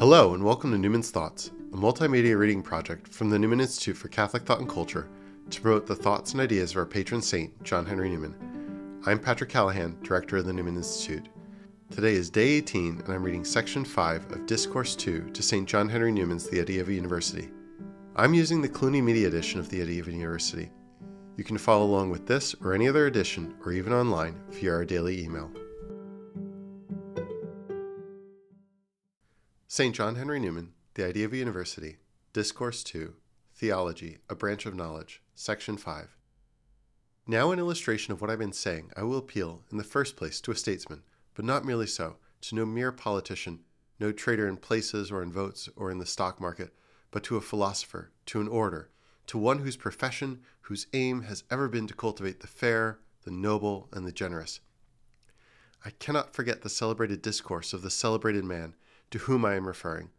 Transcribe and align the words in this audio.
Hello, 0.00 0.32
and 0.32 0.42
welcome 0.42 0.72
to 0.72 0.78
Newman's 0.78 1.10
Thoughts, 1.10 1.50
a 1.74 1.76
multimedia 1.76 2.38
reading 2.38 2.62
project 2.62 3.12
from 3.12 3.28
the 3.28 3.38
Newman 3.38 3.60
Institute 3.60 3.98
for 3.98 4.08
Catholic 4.08 4.44
Thought 4.44 4.60
and 4.60 4.66
Culture 4.66 5.10
to 5.50 5.60
promote 5.60 5.86
the 5.86 5.94
thoughts 5.94 6.32
and 6.32 6.40
ideas 6.40 6.70
of 6.70 6.78
our 6.78 6.86
patron 6.86 7.20
saint, 7.20 7.62
John 7.64 7.84
Henry 7.84 8.08
Newman. 8.08 9.02
I'm 9.04 9.18
Patrick 9.18 9.50
Callahan, 9.50 9.98
director 10.02 10.38
of 10.38 10.46
the 10.46 10.54
Newman 10.54 10.76
Institute. 10.76 11.28
Today 11.90 12.14
is 12.14 12.30
day 12.30 12.48
18, 12.48 13.02
and 13.04 13.12
I'm 13.12 13.22
reading 13.22 13.44
section 13.44 13.84
5 13.84 14.32
of 14.32 14.46
Discourse 14.46 14.96
2 14.96 15.32
to 15.34 15.42
St. 15.42 15.68
John 15.68 15.86
Henry 15.86 16.12
Newman's 16.12 16.48
The 16.48 16.62
Idea 16.62 16.80
of 16.80 16.88
a 16.88 16.94
University. 16.94 17.50
I'm 18.16 18.32
using 18.32 18.62
the 18.62 18.70
Cluny 18.70 19.02
Media 19.02 19.28
edition 19.28 19.60
of 19.60 19.68
The 19.68 19.82
Idea 19.82 20.00
of 20.00 20.08
a 20.08 20.12
University. 20.12 20.70
You 21.36 21.44
can 21.44 21.58
follow 21.58 21.84
along 21.84 22.08
with 22.08 22.26
this 22.26 22.54
or 22.64 22.72
any 22.72 22.88
other 22.88 23.06
edition, 23.06 23.54
or 23.66 23.72
even 23.72 23.92
online, 23.92 24.40
via 24.48 24.76
our 24.76 24.84
daily 24.86 25.22
email. 25.22 25.50
St. 29.72 29.94
John 29.94 30.16
Henry 30.16 30.40
Newman, 30.40 30.72
The 30.94 31.04
Idea 31.04 31.26
of 31.26 31.32
a 31.32 31.36
University, 31.36 31.98
Discourse 32.32 32.82
2, 32.82 33.14
Theology, 33.54 34.18
a 34.28 34.34
Branch 34.34 34.66
of 34.66 34.74
Knowledge, 34.74 35.22
Section 35.36 35.76
5. 35.76 36.16
Now, 37.28 37.52
in 37.52 37.60
illustration 37.60 38.12
of 38.12 38.20
what 38.20 38.30
I've 38.30 38.40
been 38.40 38.52
saying, 38.52 38.90
I 38.96 39.04
will 39.04 39.18
appeal, 39.18 39.62
in 39.70 39.78
the 39.78 39.84
first 39.84 40.16
place, 40.16 40.40
to 40.40 40.50
a 40.50 40.56
statesman, 40.56 41.04
but 41.34 41.44
not 41.44 41.64
merely 41.64 41.86
so, 41.86 42.16
to 42.40 42.56
no 42.56 42.66
mere 42.66 42.90
politician, 42.90 43.60
no 44.00 44.10
trader 44.10 44.48
in 44.48 44.56
places 44.56 45.12
or 45.12 45.22
in 45.22 45.30
votes 45.32 45.68
or 45.76 45.92
in 45.92 45.98
the 45.98 46.04
stock 46.04 46.40
market, 46.40 46.74
but 47.12 47.22
to 47.22 47.36
a 47.36 47.40
philosopher, 47.40 48.10
to 48.26 48.40
an 48.40 48.48
orator, 48.48 48.90
to 49.28 49.38
one 49.38 49.60
whose 49.60 49.76
profession, 49.76 50.40
whose 50.62 50.88
aim 50.94 51.22
has 51.22 51.44
ever 51.48 51.68
been 51.68 51.86
to 51.86 51.94
cultivate 51.94 52.40
the 52.40 52.48
fair, 52.48 52.98
the 53.22 53.30
noble, 53.30 53.88
and 53.92 54.04
the 54.04 54.10
generous. 54.10 54.58
I 55.84 55.90
cannot 55.90 56.34
forget 56.34 56.62
the 56.62 56.68
celebrated 56.68 57.22
discourse 57.22 57.72
of 57.72 57.82
the 57.82 57.90
celebrated 57.90 58.42
man 58.42 58.74
to 59.10 59.18
whom 59.18 59.44
I 59.44 59.54
am 59.54 59.66
referring, 59.66 60.10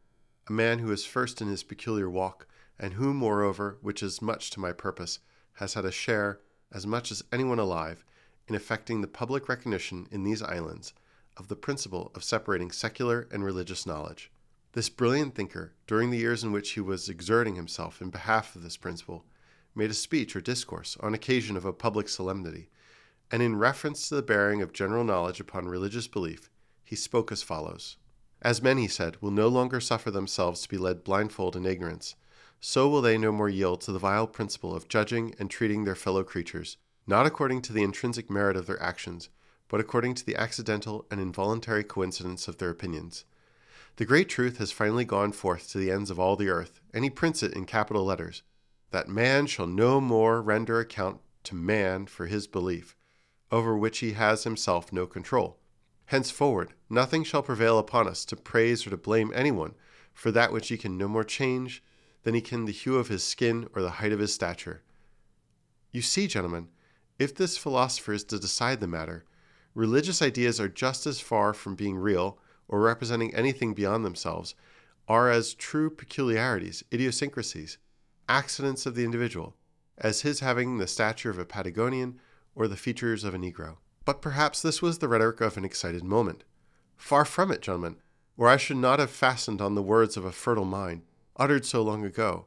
a 0.47 0.51
man 0.51 0.79
who 0.79 0.91
is 0.91 1.05
first 1.05 1.41
in 1.41 1.47
his 1.47 1.63
peculiar 1.63 2.09
walk, 2.09 2.45
and 2.77 2.93
who, 2.93 3.13
moreover, 3.13 3.77
which 3.81 4.03
is 4.03 4.21
much 4.21 4.49
to 4.51 4.59
my 4.59 4.73
purpose, 4.73 5.19
has 5.53 5.75
had 5.75 5.85
a 5.85 5.91
share, 5.91 6.39
as 6.71 6.85
much 6.85 7.11
as 7.11 7.23
anyone 7.31 7.59
alive, 7.59 8.03
in 8.47 8.55
effecting 8.55 8.99
the 8.99 9.07
public 9.07 9.47
recognition 9.47 10.07
in 10.11 10.23
these 10.23 10.41
islands 10.41 10.93
of 11.37 11.47
the 11.47 11.55
principle 11.55 12.11
of 12.15 12.23
separating 12.23 12.71
secular 12.71 13.29
and 13.31 13.45
religious 13.45 13.85
knowledge. 13.85 14.29
This 14.73 14.89
brilliant 14.89 15.35
thinker, 15.35 15.73
during 15.87 16.11
the 16.11 16.17
years 16.17 16.43
in 16.43 16.51
which 16.51 16.71
he 16.71 16.81
was 16.81 17.07
exerting 17.07 17.55
himself 17.55 18.01
in 18.01 18.09
behalf 18.09 18.55
of 18.55 18.63
this 18.63 18.77
principle, 18.77 19.25
made 19.73 19.91
a 19.91 19.93
speech 19.93 20.35
or 20.35 20.41
discourse 20.41 20.97
on 20.99 21.13
occasion 21.13 21.55
of 21.55 21.63
a 21.63 21.71
public 21.71 22.09
solemnity, 22.09 22.69
and 23.31 23.41
in 23.41 23.55
reference 23.55 24.09
to 24.09 24.15
the 24.15 24.21
bearing 24.21 24.61
of 24.61 24.73
general 24.73 25.05
knowledge 25.05 25.39
upon 25.39 25.67
religious 25.67 26.07
belief, 26.07 26.49
he 26.83 26.95
spoke 26.95 27.31
as 27.31 27.41
follows 27.41 27.95
As 28.41 28.61
men, 28.61 28.77
he 28.77 28.87
said, 28.87 29.21
will 29.21 29.31
no 29.31 29.47
longer 29.47 29.79
suffer 29.79 30.09
themselves 30.09 30.61
to 30.61 30.69
be 30.69 30.77
led 30.77 31.03
blindfold 31.03 31.55
in 31.55 31.65
ignorance, 31.65 32.15
so 32.59 32.89
will 32.89 33.01
they 33.01 33.17
no 33.17 33.31
more 33.31 33.49
yield 33.49 33.81
to 33.81 33.91
the 33.91 33.99
vile 33.99 34.27
principle 34.27 34.75
of 34.75 34.87
judging 34.87 35.35
and 35.37 35.49
treating 35.49 35.83
their 35.83 35.95
fellow 35.95 36.23
creatures, 36.23 36.77
not 37.05 37.25
according 37.25 37.61
to 37.63 37.73
the 37.73 37.83
intrinsic 37.83 38.29
merit 38.29 38.55
of 38.55 38.65
their 38.65 38.81
actions, 38.81 39.29
but 39.67 39.79
according 39.79 40.15
to 40.15 40.25
the 40.25 40.35
accidental 40.35 41.05
and 41.11 41.21
involuntary 41.21 41.83
coincidence 41.83 42.47
of 42.47 42.57
their 42.57 42.69
opinions. 42.69 43.25
The 43.97 44.05
great 44.05 44.29
truth 44.29 44.57
has 44.57 44.71
finally 44.71 45.05
gone 45.05 45.31
forth 45.31 45.69
to 45.69 45.77
the 45.77 45.91
ends 45.91 46.09
of 46.09 46.19
all 46.19 46.35
the 46.35 46.49
earth, 46.49 46.81
and 46.93 47.03
he 47.03 47.09
prints 47.09 47.43
it 47.43 47.53
in 47.53 47.65
capital 47.65 48.05
letters 48.05 48.43
that 48.91 49.07
man 49.07 49.47
shall 49.47 49.67
no 49.67 50.01
more 50.01 50.41
render 50.41 50.79
account 50.79 51.21
to 51.43 51.55
man 51.55 52.05
for 52.05 52.25
his 52.25 52.45
belief, 52.47 52.95
over 53.51 53.77
which 53.77 53.99
he 53.99 54.13
has 54.13 54.43
himself 54.43 54.91
no 54.91 55.07
control. 55.07 55.60
Henceforward, 56.11 56.73
nothing 56.89 57.23
shall 57.23 57.41
prevail 57.41 57.79
upon 57.79 58.05
us 58.05 58.25
to 58.25 58.35
praise 58.35 58.85
or 58.85 58.89
to 58.89 58.97
blame 58.97 59.31
anyone 59.33 59.75
for 60.13 60.29
that 60.29 60.51
which 60.51 60.67
he 60.67 60.77
can 60.77 60.97
no 60.97 61.07
more 61.07 61.23
change 61.23 61.81
than 62.23 62.33
he 62.33 62.41
can 62.41 62.65
the 62.65 62.73
hue 62.73 62.97
of 62.97 63.07
his 63.07 63.23
skin 63.23 63.69
or 63.73 63.81
the 63.81 63.91
height 63.91 64.11
of 64.11 64.19
his 64.19 64.33
stature. 64.33 64.81
You 65.93 66.01
see, 66.01 66.27
gentlemen, 66.27 66.67
if 67.17 67.33
this 67.33 67.57
philosopher 67.57 68.11
is 68.11 68.25
to 68.25 68.39
decide 68.39 68.81
the 68.81 68.87
matter, 68.87 69.23
religious 69.73 70.21
ideas 70.21 70.59
are 70.59 70.67
just 70.67 71.07
as 71.07 71.21
far 71.21 71.53
from 71.53 71.75
being 71.75 71.95
real 71.95 72.37
or 72.67 72.81
representing 72.81 73.33
anything 73.33 73.73
beyond 73.73 74.03
themselves 74.03 74.53
are 75.07 75.29
as 75.29 75.53
true 75.53 75.89
peculiarities, 75.89 76.83
idiosyncrasies, 76.91 77.77
accidents 78.27 78.85
of 78.85 78.95
the 78.95 79.05
individual, 79.05 79.55
as 79.97 80.23
his 80.23 80.41
having 80.41 80.77
the 80.77 80.87
stature 80.87 81.29
of 81.29 81.39
a 81.39 81.45
Patagonian 81.45 82.19
or 82.53 82.67
the 82.67 82.75
features 82.75 83.23
of 83.23 83.33
a 83.33 83.37
Negro. 83.37 83.77
But 84.03 84.21
perhaps 84.21 84.61
this 84.61 84.81
was 84.81 84.97
the 84.97 85.07
rhetoric 85.07 85.41
of 85.41 85.57
an 85.57 85.65
excited 85.65 86.03
moment. 86.03 86.43
Far 86.97 87.25
from 87.25 87.51
it, 87.51 87.61
gentlemen, 87.61 87.97
or 88.37 88.47
I 88.47 88.57
should 88.57 88.77
not 88.77 88.99
have 88.99 89.11
fastened 89.11 89.61
on 89.61 89.75
the 89.75 89.83
words 89.83 90.17
of 90.17 90.25
a 90.25 90.31
fertile 90.31 90.65
mind, 90.65 91.03
uttered 91.35 91.65
so 91.65 91.81
long 91.81 92.03
ago. 92.03 92.45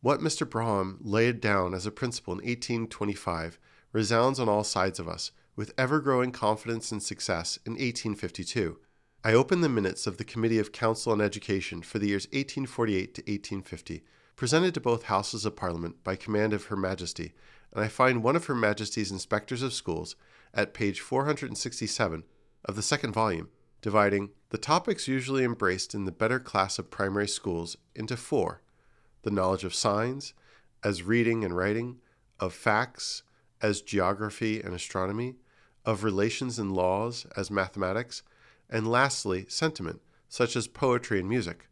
What 0.00 0.20
Mr. 0.20 0.48
Brougham 0.48 0.98
laid 1.00 1.40
down 1.40 1.74
as 1.74 1.86
a 1.86 1.90
principle 1.90 2.32
in 2.32 2.38
1825 2.38 3.58
resounds 3.92 4.38
on 4.40 4.48
all 4.48 4.64
sides 4.64 4.98
of 4.98 5.08
us, 5.08 5.32
with 5.56 5.72
ever 5.76 6.00
growing 6.00 6.30
confidence 6.30 6.92
and 6.92 7.02
success 7.02 7.58
in 7.66 7.72
1852. 7.72 8.78
I 9.24 9.32
open 9.32 9.60
the 9.60 9.68
minutes 9.68 10.06
of 10.06 10.16
the 10.16 10.24
Committee 10.24 10.60
of 10.60 10.70
Council 10.70 11.12
on 11.12 11.20
Education 11.20 11.82
for 11.82 11.98
the 11.98 12.08
years 12.08 12.26
1848 12.26 13.14
to 13.14 13.22
1850, 13.22 14.04
presented 14.36 14.74
to 14.74 14.80
both 14.80 15.04
Houses 15.04 15.44
of 15.44 15.56
Parliament 15.56 16.04
by 16.04 16.14
command 16.14 16.52
of 16.52 16.66
Her 16.66 16.76
Majesty, 16.76 17.34
and 17.72 17.82
I 17.82 17.88
find 17.88 18.22
one 18.22 18.36
of 18.36 18.46
Her 18.46 18.54
Majesty's 18.54 19.10
Inspectors 19.10 19.62
of 19.62 19.72
Schools 19.72 20.14
at 20.58 20.74
page 20.74 20.98
467 21.00 22.24
of 22.64 22.74
the 22.74 22.82
second 22.82 23.12
volume, 23.12 23.48
dividing 23.80 24.30
the 24.50 24.58
topics 24.58 25.06
usually 25.06 25.44
embraced 25.44 25.94
in 25.94 26.04
the 26.04 26.10
better 26.10 26.40
class 26.40 26.80
of 26.80 26.90
primary 26.90 27.28
schools 27.28 27.76
into 27.94 28.16
four 28.16 28.60
the 29.22 29.30
knowledge 29.30 29.62
of 29.64 29.74
signs, 29.74 30.34
as 30.82 31.02
reading 31.02 31.44
and 31.44 31.56
writing, 31.56 31.98
of 32.40 32.52
facts, 32.52 33.22
as 33.60 33.82
geography 33.82 34.60
and 34.60 34.74
astronomy, 34.74 35.34
of 35.84 36.04
relations 36.04 36.58
and 36.58 36.72
laws, 36.72 37.26
as 37.36 37.50
mathematics, 37.50 38.22
and 38.70 38.88
lastly, 38.88 39.44
sentiment, 39.48 40.00
such 40.28 40.56
as 40.56 40.68
poetry 40.68 41.18
and 41.18 41.28
music. 41.28 41.68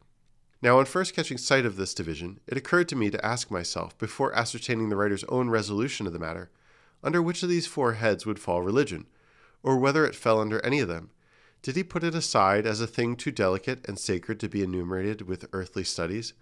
Now, 0.61 0.79
on 0.79 0.85
first 0.87 1.15
catching 1.15 1.39
sight 1.39 1.65
of 1.65 1.77
this 1.77 1.95
division, 1.95 2.41
it 2.47 2.57
occurred 2.57 2.89
to 2.89 2.97
me 2.97 3.11
to 3.11 3.25
ask 3.25 3.51
myself, 3.51 3.97
before 3.97 4.35
ascertaining 4.35 4.91
the 4.91 4.97
writer's 4.97 5.25
own 5.25 5.49
resolution 5.49 6.07
of 6.07 6.13
the 6.13 6.19
matter, 6.19 6.51
under 7.03 7.23
which 7.23 7.43
of 7.43 7.49
these 7.49 7.67
four 7.67 7.95
heads 7.95 8.25
would 8.27 8.39
fall 8.39 8.63
religion, 8.63 9.07
or 9.63 9.77
whether 9.77 10.07
it 10.07 10.15
fell 10.15 10.41
under 10.41 10.65
any 10.65 10.81
of 10.81 10.89
them. 10.89 11.11
Did 11.63 11.77
he 11.77 11.83
put 11.83 12.05
it 12.05 12.15
aside 12.15 12.67
as 12.67 12.81
a 12.81 12.87
thing 12.87 13.17
too 13.17 13.33
delicate 13.33 13.87
and 13.89 13.99
sacred 13.99 14.39
to 14.41 14.49
be 14.49 14.63
enumerated 14.63 15.23
with 15.23 15.49
earthly 15.53 15.85
studies? 15.85 16.33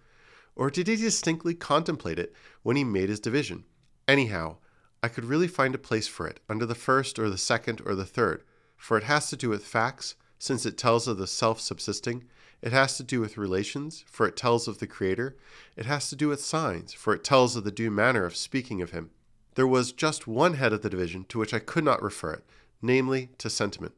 Or 0.57 0.71
did 0.71 0.87
he 0.87 0.97
distinctly 0.97 1.55
contemplate 1.55 2.19
it 2.19 2.35
when 2.63 2.77
he 2.77 2.85
made 2.85 3.09
his 3.09 3.21
division? 3.21 3.65
Anyhow, 4.07 4.59
I 5.03 5.09
could 5.09 5.25
really 5.25 5.49
find 5.49 5.75
a 5.75 5.79
place 5.79 6.07
for 6.07 6.27
it 6.27 6.41
under 6.49 6.67
the 6.67 6.75
first 6.75 7.19
or 7.19 7.29
the 7.29 7.39
second 7.39 7.81
or 7.85 7.95
the 7.95 8.07
third, 8.07 8.43
for 8.77 8.97
it 8.97 9.05
has 9.05 9.29
to 9.31 9.37
do 9.37 9.49
with 9.49 9.65
facts, 9.65 10.15
since 10.39 10.67
it 10.67 10.77
tells 10.77 11.09
of 11.09 11.17
the 11.17 11.27
self 11.27 11.61
subsisting. 11.61 12.25
It 12.61 12.73
has 12.73 12.97
to 12.97 13.03
do 13.03 13.21
with 13.21 13.37
relations, 13.37 14.05
for 14.07 14.27
it 14.27 14.37
tells 14.37 14.69
of 14.69 14.79
the 14.79 14.87
Creator. 14.87 15.37
It 15.77 15.87
has 15.87 16.09
to 16.11 16.17
do 16.17 16.29
with 16.29 16.45
signs, 16.45 16.93
for 16.93 17.15
it 17.15 17.25
tells 17.25 17.57
of 17.57 17.65
the 17.65 17.71
due 17.71 17.91
manner 17.91 18.25
of 18.25 18.37
speaking 18.37 18.81
of 18.81 18.91
Him. 18.91 19.11
There 19.55 19.67
was 19.67 19.93
just 19.93 20.27
one 20.27 20.55
head 20.55 20.73
of 20.73 20.83
the 20.83 20.91
division 20.91 21.25
to 21.29 21.39
which 21.39 21.55
I 21.55 21.59
could 21.59 21.85
not 21.85 22.03
refer 22.03 22.33
it, 22.33 22.45
namely 22.83 23.31
to 23.39 23.49
sentiment. 23.49 23.95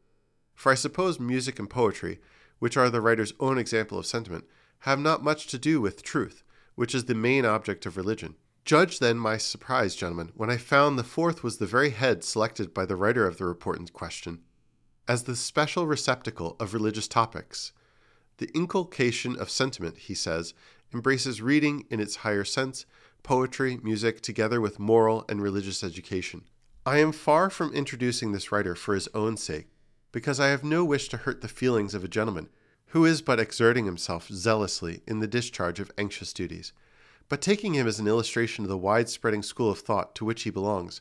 For 0.55 0.73
I 0.73 0.75
suppose 0.75 1.21
music 1.21 1.59
and 1.59 1.69
poetry, 1.69 2.21
which 2.59 2.77
are 2.77 2.91
the 2.91 3.01
writer's 3.01 3.35
own 3.41 3.59
example 3.59 3.99
of 3.99 4.07
sentiment, 4.07 4.45
have 4.81 4.99
not 4.99 5.25
much 5.25 5.47
to 5.49 5.59
do 5.59 5.81
with 5.81 6.03
truth, 6.03 6.43
which 6.75 6.95
is 6.95 7.05
the 7.05 7.15
main 7.15 7.45
object 7.45 7.87
of 7.87 7.97
religion. 7.97 8.35
Judge 8.65 8.99
then 8.99 9.17
my 9.17 9.37
surprise, 9.37 9.95
gentlemen, 9.95 10.33
when 10.35 10.51
I 10.51 10.57
found 10.57 10.99
the 10.99 11.05
fourth 11.05 11.43
was 11.43 11.59
the 11.59 11.67
very 11.67 11.91
head 11.91 12.25
selected 12.25 12.75
by 12.75 12.85
the 12.85 12.97
writer 12.97 13.27
of 13.27 13.39
the 13.39 13.47
report 13.47 13.79
in 13.79 13.87
question 13.89 14.41
as 15.09 15.23
the 15.23 15.37
special 15.37 15.87
receptacle 15.87 16.57
of 16.59 16.75
religious 16.75 17.09
topics. 17.09 17.73
The 18.39 18.51
inculcation 18.55 19.37
of 19.37 19.51
sentiment, 19.51 19.99
he 19.99 20.15
says, 20.15 20.53
embraces 20.93 21.41
reading 21.41 21.87
in 21.91 22.01
its 22.01 22.17
higher 22.17 22.45
sense, 22.45 22.87
poetry, 23.27 23.81
music, 23.83 24.21
together 24.21 24.61
with 24.61 24.79
moral 24.79 25.25
and 25.29 25.43
religious 25.43 25.83
education. 25.83 26.45
I 26.87 26.99
am 26.99 27.11
far 27.11 27.51
from 27.51 27.73
introducing 27.73 28.31
this 28.31 28.53
writer 28.53 28.77
for 28.77 28.95
his 28.95 29.09
own 29.15 29.37
sake, 29.37 29.67
because 30.13 30.39
I 30.39 30.47
have 30.47 30.63
no 30.63 30.85
wish 30.85 31.09
to 31.09 31.17
hurt 31.17 31.41
the 31.41 31.49
feelings 31.49 31.93
of 31.93 32.05
a 32.05 32.09
gentleman 32.09 32.49
who 32.91 33.05
is 33.05 33.23
but 33.23 33.41
exerting 33.41 33.85
himself 33.85 34.29
zealously 34.29 35.03
in 35.09 35.19
the 35.19 35.27
discharge 35.27 35.81
of 35.81 35.91
anxious 35.99 36.33
duties, 36.33 36.73
but 37.29 37.43
taking 37.43 37.75
him 37.75 37.89
as 37.89 37.99
an 37.99 38.07
illustration 38.07 38.65
of 38.65 38.69
the 38.69 38.79
wide 38.79 39.09
spreading 39.09 39.43
school 39.43 39.73
of 39.73 39.81
thought 39.81 40.15
to 40.15 40.25
which 40.25 40.45
he 40.45 40.51
belongs. 40.51 41.01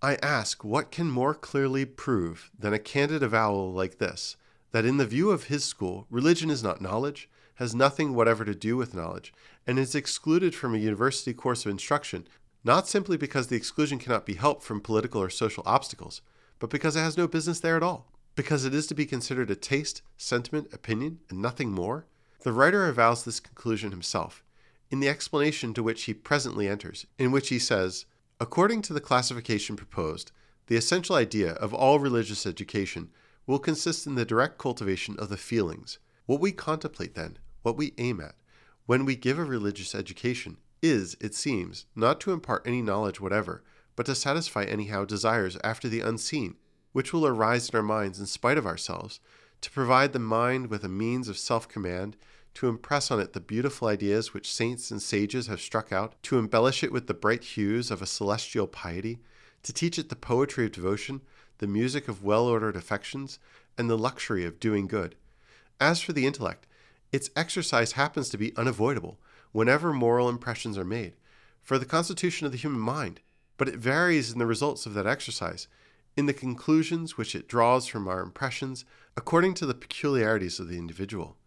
I 0.00 0.14
ask 0.22 0.64
what 0.64 0.90
can 0.90 1.10
more 1.10 1.34
clearly 1.34 1.84
prove 1.84 2.50
than 2.58 2.72
a 2.72 2.78
candid 2.78 3.22
avowal 3.22 3.70
like 3.74 3.98
this 3.98 4.36
that 4.72 4.86
in 4.86 4.96
the 4.96 5.04
view 5.04 5.30
of 5.30 5.44
his 5.44 5.62
school, 5.62 6.06
religion 6.08 6.48
is 6.48 6.62
not 6.62 6.80
knowledge, 6.80 7.28
has 7.56 7.74
nothing 7.74 8.14
whatever 8.14 8.44
to 8.44 8.54
do 8.54 8.76
with 8.76 8.94
knowledge, 8.94 9.32
and 9.66 9.78
is 9.78 9.94
excluded 9.94 10.54
from 10.54 10.74
a 10.74 10.78
university 10.78 11.34
course 11.34 11.64
of 11.64 11.70
instruction, 11.70 12.26
not 12.64 12.88
simply 12.88 13.16
because 13.16 13.48
the 13.48 13.56
exclusion 13.56 13.98
cannot 13.98 14.26
be 14.26 14.34
helped 14.34 14.62
from 14.62 14.80
political 14.80 15.22
or 15.22 15.30
social 15.30 15.62
obstacles, 15.66 16.22
but 16.58 16.70
because 16.70 16.96
it 16.96 17.00
has 17.00 17.16
no 17.16 17.26
business 17.26 17.60
there 17.60 17.76
at 17.76 17.82
all, 17.82 18.10
because 18.34 18.64
it 18.64 18.74
is 18.74 18.86
to 18.86 18.94
be 18.94 19.06
considered 19.06 19.50
a 19.50 19.56
taste, 19.56 20.02
sentiment, 20.16 20.72
opinion, 20.72 21.18
and 21.30 21.40
nothing 21.40 21.72
more? 21.72 22.06
The 22.42 22.52
writer 22.52 22.86
avows 22.86 23.24
this 23.24 23.40
conclusion 23.40 23.90
himself 23.90 24.42
in 24.90 25.00
the 25.00 25.08
explanation 25.08 25.74
to 25.74 25.82
which 25.82 26.04
he 26.04 26.14
presently 26.14 26.68
enters, 26.68 27.06
in 27.18 27.32
which 27.32 27.48
he 27.48 27.58
says, 27.58 28.06
According 28.38 28.82
to 28.82 28.92
the 28.92 29.00
classification 29.00 29.76
proposed, 29.76 30.30
the 30.66 30.76
essential 30.76 31.16
idea 31.16 31.52
of 31.52 31.72
all 31.72 31.98
religious 31.98 32.46
education 32.46 33.10
will 33.46 33.58
consist 33.58 34.06
in 34.06 34.14
the 34.14 34.24
direct 34.24 34.58
cultivation 34.58 35.16
of 35.18 35.28
the 35.28 35.36
feelings. 35.36 35.98
What 36.26 36.40
we 36.40 36.52
contemplate, 36.52 37.14
then, 37.14 37.38
what 37.62 37.76
we 37.76 37.94
aim 37.98 38.20
at, 38.20 38.34
when 38.86 39.04
we 39.04 39.16
give 39.16 39.38
a 39.38 39.44
religious 39.44 39.94
education, 39.94 40.56
is, 40.80 41.16
it 41.20 41.34
seems, 41.34 41.86
not 41.94 42.20
to 42.20 42.32
impart 42.32 42.66
any 42.66 42.80
knowledge 42.80 43.20
whatever, 43.20 43.62
but 43.96 44.06
to 44.06 44.14
satisfy 44.14 44.64
anyhow 44.64 45.04
desires 45.04 45.56
after 45.64 45.88
the 45.88 46.00
unseen, 46.00 46.54
which 46.92 47.12
will 47.12 47.26
arise 47.26 47.68
in 47.68 47.76
our 47.76 47.82
minds 47.82 48.20
in 48.20 48.26
spite 48.26 48.56
of 48.56 48.66
ourselves, 48.66 49.20
to 49.60 49.70
provide 49.70 50.12
the 50.12 50.18
mind 50.18 50.68
with 50.68 50.84
a 50.84 50.88
means 50.88 51.28
of 51.28 51.38
self 51.38 51.68
command, 51.68 52.16
to 52.54 52.68
impress 52.68 53.10
on 53.10 53.20
it 53.20 53.32
the 53.32 53.40
beautiful 53.40 53.88
ideas 53.88 54.32
which 54.32 54.52
saints 54.52 54.90
and 54.90 55.02
sages 55.02 55.46
have 55.46 55.60
struck 55.60 55.92
out, 55.92 56.14
to 56.22 56.38
embellish 56.38 56.84
it 56.84 56.92
with 56.92 57.06
the 57.06 57.14
bright 57.14 57.44
hues 57.44 57.90
of 57.90 58.00
a 58.00 58.06
celestial 58.06 58.66
piety, 58.66 59.18
to 59.62 59.72
teach 59.72 59.98
it 59.98 60.08
the 60.08 60.16
poetry 60.16 60.66
of 60.66 60.72
devotion, 60.72 61.20
the 61.58 61.66
music 61.66 62.06
of 62.08 62.22
well 62.22 62.46
ordered 62.46 62.76
affections, 62.76 63.38
and 63.76 63.90
the 63.90 63.98
luxury 63.98 64.44
of 64.44 64.60
doing 64.60 64.86
good. 64.86 65.16
As 65.80 66.00
for 66.00 66.12
the 66.12 66.26
intellect, 66.26 66.66
its 67.16 67.30
exercise 67.34 67.92
happens 67.92 68.28
to 68.28 68.36
be 68.36 68.54
unavoidable 68.56 69.18
whenever 69.50 69.90
moral 69.90 70.28
impressions 70.28 70.76
are 70.76 70.84
made, 70.84 71.14
for 71.62 71.78
the 71.78 71.86
constitution 71.86 72.44
of 72.44 72.52
the 72.52 72.58
human 72.58 72.78
mind, 72.78 73.20
but 73.56 73.68
it 73.68 73.76
varies 73.76 74.30
in 74.30 74.38
the 74.38 74.44
results 74.44 74.84
of 74.84 74.92
that 74.92 75.06
exercise, 75.06 75.66
in 76.14 76.26
the 76.26 76.34
conclusions 76.34 77.16
which 77.16 77.34
it 77.34 77.48
draws 77.48 77.86
from 77.86 78.06
our 78.06 78.20
impressions, 78.20 78.84
according 79.16 79.54
to 79.54 79.64
the 79.64 79.72
peculiarities 79.72 80.60
of 80.60 80.68
the 80.68 80.76
individual. 80.76 81.38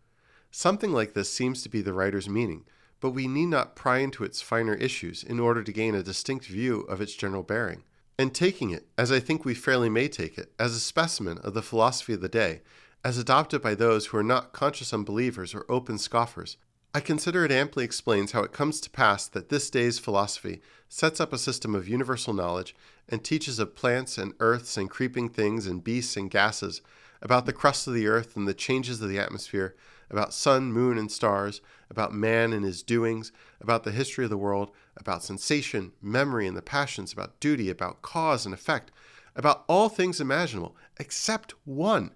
Something 0.49 0.91
like 0.91 1.13
this 1.13 1.31
seems 1.31 1.61
to 1.61 1.69
be 1.69 1.81
the 1.81 1.93
writer's 1.93 2.27
meaning, 2.27 2.65
but 2.99 3.11
we 3.11 3.27
need 3.27 3.45
not 3.45 3.75
pry 3.75 3.99
into 3.99 4.23
its 4.23 4.41
finer 4.41 4.73
issues 4.73 5.23
in 5.23 5.39
order 5.39 5.61
to 5.61 5.71
gain 5.71 5.93
a 5.93 6.01
distinct 6.01 6.47
view 6.47 6.81
of 6.81 6.99
its 6.99 7.13
general 7.13 7.43
bearing. 7.43 7.83
And 8.17 8.33
taking 8.33 8.71
it, 8.71 8.87
as 8.97 9.11
I 9.11 9.19
think 9.19 9.45
we 9.45 9.53
fairly 9.53 9.87
may 9.87 10.07
take 10.07 10.39
it, 10.39 10.51
as 10.57 10.75
a 10.75 10.79
specimen 10.79 11.37
of 11.37 11.53
the 11.53 11.61
philosophy 11.61 12.13
of 12.13 12.21
the 12.21 12.27
day, 12.27 12.61
as 13.03 13.17
adopted 13.17 13.61
by 13.61 13.75
those 13.75 14.07
who 14.07 14.17
are 14.17 14.23
not 14.23 14.51
conscious 14.51 14.93
unbelievers 14.93 15.53
or 15.53 15.65
open 15.69 15.97
scoffers, 15.97 16.57
I 16.93 16.99
consider 16.99 17.45
it 17.45 17.51
amply 17.51 17.83
explains 17.83 18.31
how 18.31 18.41
it 18.41 18.51
comes 18.51 18.81
to 18.81 18.89
pass 18.89 19.27
that 19.27 19.49
this 19.49 19.69
day's 19.69 19.99
philosophy 19.99 20.61
sets 20.89 21.19
up 21.19 21.31
a 21.31 21.37
system 21.37 21.75
of 21.75 21.87
universal 21.87 22.33
knowledge 22.33 22.75
and 23.07 23.23
teaches 23.23 23.59
of 23.59 23.75
plants 23.75 24.17
and 24.17 24.33
earths 24.39 24.75
and 24.75 24.89
creeping 24.89 25.29
things 25.29 25.67
and 25.67 25.83
beasts 25.83 26.17
and 26.17 26.31
gases, 26.31 26.81
about 27.21 27.45
the 27.45 27.53
crust 27.53 27.87
of 27.87 27.93
the 27.93 28.07
earth 28.07 28.35
and 28.35 28.47
the 28.47 28.53
changes 28.53 29.01
of 29.01 29.09
the 29.09 29.19
atmosphere, 29.19 29.75
about 30.09 30.33
sun, 30.33 30.71
moon, 30.71 30.97
and 30.97 31.11
stars, 31.11 31.61
about 31.89 32.13
man 32.13 32.53
and 32.53 32.65
his 32.65 32.81
doings, 32.81 33.31
about 33.61 33.83
the 33.83 33.91
history 33.91 34.23
of 34.23 34.29
the 34.29 34.37
world, 34.37 34.71
about 34.97 35.23
sensation, 35.23 35.91
memory, 36.01 36.47
and 36.47 36.57
the 36.57 36.61
passions, 36.61 37.13
about 37.13 37.39
duty, 37.39 37.69
about 37.69 38.01
cause 38.01 38.45
and 38.45 38.53
effect, 38.53 38.91
about 39.35 39.63
all 39.67 39.89
things 39.89 40.19
imaginable, 40.19 40.75
except 40.99 41.53
one, 41.65 42.11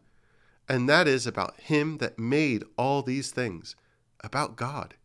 and 0.68 0.88
that 0.90 1.08
is 1.08 1.28
about 1.28 1.60
Him 1.60 1.98
that 1.98 2.20
made 2.20 2.64
all 2.78 3.02
these 3.02 3.32
things, 3.32 3.76
about 4.24 4.56
God. 4.56 4.96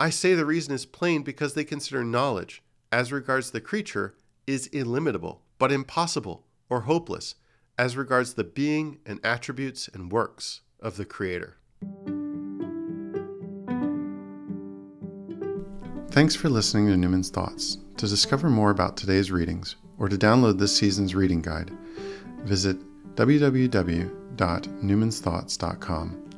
I 0.00 0.10
say 0.10 0.34
the 0.34 0.44
reason 0.44 0.74
is 0.74 0.86
plain 0.86 1.22
because 1.22 1.54
they 1.54 1.64
consider 1.64 2.04
knowledge, 2.04 2.62
as 2.90 3.12
regards 3.12 3.50
the 3.50 3.60
creature, 3.60 4.14
is 4.46 4.66
illimitable, 4.68 5.42
but 5.58 5.72
impossible 5.72 6.44
or 6.68 6.80
hopeless, 6.82 7.36
as 7.78 7.96
regards 7.96 8.34
the 8.34 8.44
being 8.44 8.98
and 9.06 9.20
attributes 9.24 9.88
and 9.88 10.12
works 10.12 10.60
of 10.80 10.96
the 10.96 11.04
Creator. 11.04 11.56
Thanks 16.10 16.34
for 16.36 16.50
listening 16.50 16.88
to 16.88 16.96
Newman's 16.96 17.30
Thoughts. 17.30 17.78
To 17.96 18.06
discover 18.06 18.50
more 18.50 18.70
about 18.70 18.96
today's 18.96 19.30
readings 19.30 19.76
or 19.98 20.08
to 20.08 20.16
download 20.16 20.58
this 20.58 20.76
season's 20.76 21.14
reading 21.14 21.40
guide, 21.40 21.70
visit 22.44 22.76
www.newmansthoughts.com. 24.42 26.30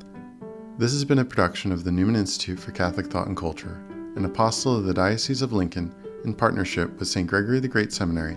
This 0.77 0.93
has 0.93 1.05
been 1.07 1.21
a 1.21 1.25
production 1.25 1.73
of 1.73 1.85
the 1.85 1.93
Newman 1.93 2.17
Institute 2.17 2.61
for 2.61 2.71
Catholic 2.73 3.07
Thought 3.07 3.29
and 3.29 3.37
Culture, 3.37 3.83
an 4.17 4.27
apostle 4.27 4.77
of 4.77 4.85
the 4.85 4.93
Diocese 4.93 5.41
of 5.41 5.55
Lincoln 5.55 5.95
in 6.25 6.35
partnership 6.35 6.99
with 6.99 7.09
St. 7.09 7.27
Gregory 7.27 7.61
the 7.61 7.69
Great 7.69 7.95
Seminary 7.95 8.37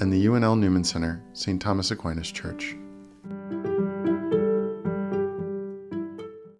and 0.00 0.12
the 0.12 0.26
UNL 0.26 0.58
Newman 0.58 0.84
Center, 0.84 1.22
St. 1.32 1.60
Thomas 1.60 1.90
Aquinas 1.90 2.30
Church. 2.30 2.76